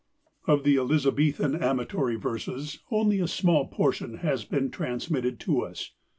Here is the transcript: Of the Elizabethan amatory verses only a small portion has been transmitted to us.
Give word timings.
Of 0.47 0.63
the 0.63 0.77
Elizabethan 0.77 1.61
amatory 1.61 2.15
verses 2.15 2.79
only 2.89 3.19
a 3.19 3.27
small 3.27 3.67
portion 3.67 4.15
has 4.17 4.43
been 4.43 4.71
transmitted 4.71 5.39
to 5.41 5.61
us. 5.63 5.91